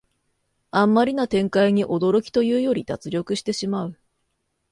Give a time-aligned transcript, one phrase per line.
[0.71, 3.95] あんまりな展開に驚きというより脱力してしまう